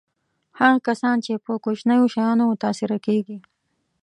هغه 0.59 0.77
کسان 0.87 1.15
چې 1.25 1.31
په 1.45 1.51
کوچنیو 1.63 2.11
شیانو 2.13 2.43
متأثره 2.51 2.97
کېږي. 3.05 3.37